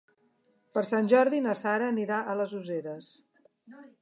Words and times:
Per 0.77 0.83
Sant 0.91 1.11
Jordi 1.13 1.43
na 1.49 1.55
Sara 1.61 1.91
anirà 1.97 2.21
a 2.33 2.37
les 2.41 2.57
Useres. 2.63 3.13